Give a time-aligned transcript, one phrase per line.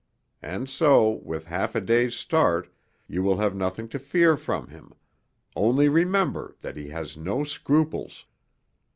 [0.41, 2.73] And so, with half a day's start,
[3.07, 4.93] you will have nothing to fear from him
[5.55, 8.25] only remember that he has no scruples.